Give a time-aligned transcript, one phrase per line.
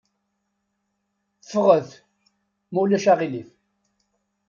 [1.45, 1.89] Ffɣet,
[2.71, 3.49] ma ulac aɣilif.